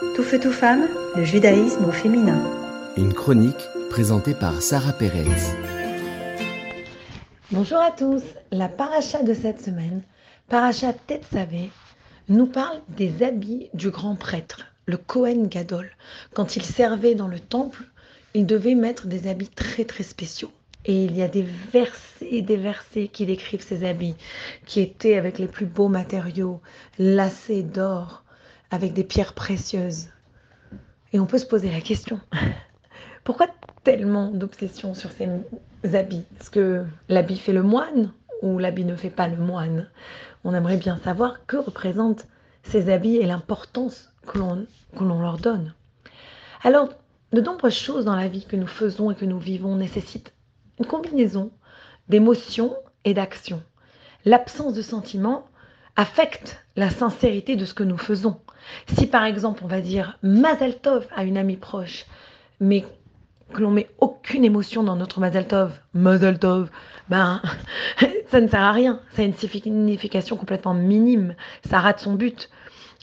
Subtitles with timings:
[0.00, 2.42] Tout feu, tout femme, le judaïsme au féminin.
[2.96, 5.26] Une chronique présentée par Sarah Pérez.
[7.50, 8.22] Bonjour à tous.
[8.50, 10.00] La paracha de cette semaine,
[10.48, 11.70] paracha Tetzavé,
[12.30, 15.90] nous parle des habits du grand prêtre, le Kohen Gadol.
[16.32, 17.82] Quand il servait dans le temple,
[18.32, 20.50] il devait mettre des habits très très spéciaux.
[20.86, 24.16] Et il y a des versets et des versets qui décrivent ces habits,
[24.64, 26.62] qui étaient avec les plus beaux matériaux,
[26.98, 28.24] lacés d'or,
[28.70, 30.08] avec des pierres précieuses.
[31.12, 32.20] Et on peut se poser la question,
[33.24, 33.48] pourquoi
[33.84, 35.28] tellement d'obsession sur ces
[35.94, 36.24] habits?
[36.40, 38.12] Est-ce que l'habit fait le moine
[38.42, 39.88] ou l'habit ne fait pas le moine?
[40.44, 42.26] On aimerait bien savoir que représentent
[42.62, 45.74] ces habits et l'importance que l'on leur donne.
[46.62, 46.90] Alors,
[47.32, 50.32] de nombreuses choses dans la vie que nous faisons et que nous vivons nécessitent
[50.78, 51.50] une combinaison
[52.08, 52.74] d'émotions
[53.04, 53.62] et d'actions.
[54.24, 55.46] L'absence de sentiments
[56.00, 58.40] affecte la sincérité de ce que nous faisons.
[58.96, 62.06] Si par exemple on va dire Mazel Tov à une amie proche,
[62.58, 62.86] mais
[63.52, 66.38] que l'on met aucune émotion dans notre Mazel Tov, Mazel
[67.10, 67.42] ben
[68.30, 69.00] ça ne sert à rien.
[69.12, 71.34] Ça a une signification complètement minime.
[71.68, 72.48] Ça rate son but.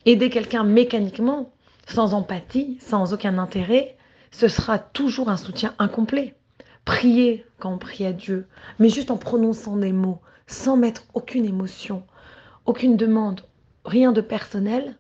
[0.08, 1.54] Aider quelqu'un mécaniquement,
[1.86, 3.96] sans empathie, sans aucun intérêt,
[4.32, 6.34] ce sera toujours un soutien incomplet.
[6.84, 8.48] Prier quand on prie à Dieu,
[8.80, 12.04] mais juste en prononçant des mots, sans mettre aucune émotion,
[12.68, 13.42] aucune demande,
[13.86, 14.98] rien de personnel,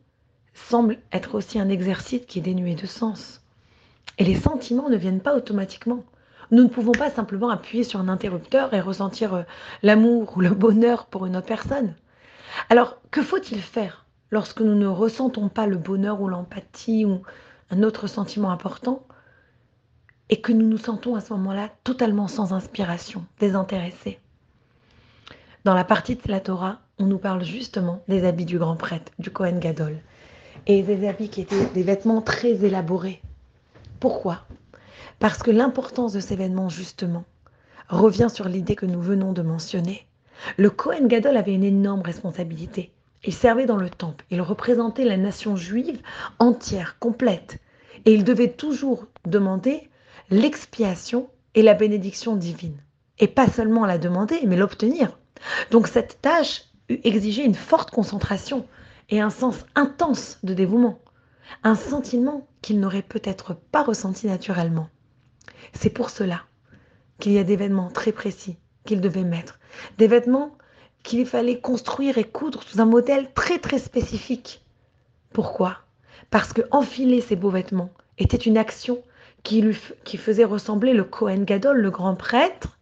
[0.54, 3.44] semble être aussi un exercice qui est dénué de sens.
[4.18, 6.04] Et les sentiments ne viennent pas automatiquement.
[6.50, 9.44] Nous ne pouvons pas simplement appuyer sur un interrupteur et ressentir euh,
[9.84, 11.94] l'amour ou le bonheur pour une autre personne.
[12.70, 17.22] Alors, que faut-il faire lorsque nous ne ressentons pas le bonheur ou l'empathie ou
[17.70, 19.06] un autre sentiment important
[20.30, 24.20] et que nous nous sentons à ce moment-là totalement sans inspiration, désintéressés
[25.66, 29.12] Dans la partie de la Torah, on nous parle justement des habits du grand prêtre,
[29.20, 29.98] du Kohen Gadol,
[30.66, 33.22] et des habits qui étaient des vêtements très élaborés.
[34.00, 34.46] Pourquoi?
[35.20, 37.24] Parce que l'importance de ces vêtements, justement,
[37.90, 40.06] revient sur l'idée que nous venons de mentionner.
[40.58, 42.92] Le Kohen Gadol avait une énorme responsabilité.
[43.24, 46.02] Il servait dans le temple, il représentait la nation juive
[46.40, 47.60] entière, complète,
[48.06, 49.90] et il devait toujours demander
[50.30, 52.78] l'expiation et la bénédiction divine.
[53.20, 55.18] Et pas seulement la demander, mais l'obtenir.
[55.72, 58.68] Donc cette tâche exigeait une forte concentration
[59.10, 61.00] et un sens intense de dévouement,
[61.64, 64.90] un sentiment qu'il n'aurait peut-être pas ressenti naturellement.
[65.74, 66.42] C'est pour cela
[67.20, 69.60] qu'il y a des vêtements très précis qu'il devait mettre,
[69.98, 70.58] des vêtements
[71.04, 74.62] qu'il fallait construire et coudre sous un modèle très très spécifique.
[75.34, 75.78] Pourquoi?
[76.30, 79.04] Parce que enfiler ces beaux vêtements était une action
[79.44, 82.78] qui, lui, qui faisait ressembler le Kohen Gadol, le grand prêtre,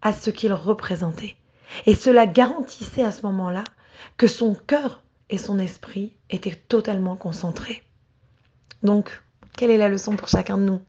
[0.00, 1.36] à ce qu'il représentait.
[1.86, 3.64] Et cela garantissait à ce moment-là
[4.16, 7.82] que son cœur et son esprit étaient totalement concentrés.
[8.82, 9.22] Donc,
[9.56, 10.80] quelle est la leçon pour chacun de nous?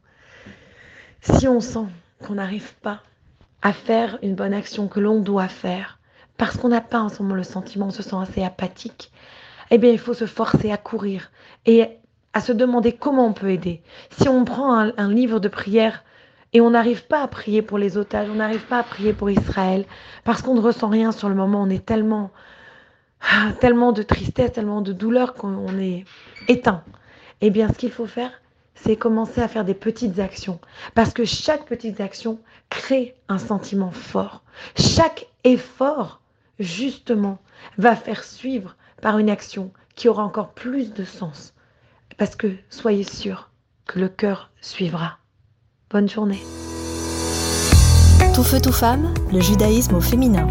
[1.20, 1.86] Si on sent
[2.24, 3.02] qu'on n'arrive pas
[3.62, 5.98] à faire une bonne action que l'on doit faire,
[6.36, 9.12] parce qu'on n'a pas en ce moment le sentiment, on se sent assez apathique,
[9.70, 11.30] eh bien, il faut se forcer à courir
[11.66, 11.98] et
[12.32, 13.82] à se demander comment on peut aider.
[14.18, 16.04] Si on prend un, un livre de prière
[16.52, 19.30] et on n'arrive pas à prier pour les otages, on n'arrive pas à prier pour
[19.30, 19.84] Israël,
[20.24, 22.30] parce qu'on ne ressent rien sur le moment, on est tellement,
[23.22, 26.04] ah, tellement de tristesse, tellement de douleur qu'on est
[26.48, 26.82] éteint.
[27.40, 28.32] Eh bien, ce qu'il faut faire,
[28.74, 30.60] c'est commencer à faire des petites actions,
[30.94, 34.42] parce que chaque petite action crée un sentiment fort.
[34.76, 36.20] Chaque effort,
[36.58, 37.38] justement,
[37.78, 41.54] va faire suivre par une action qui aura encore plus de sens.
[42.16, 43.50] Parce que soyez sûr
[43.86, 45.19] que le cœur suivra.
[45.92, 46.40] Bonne journée.
[48.32, 50.46] Tout feu, tout femme, le judaïsme au féminin.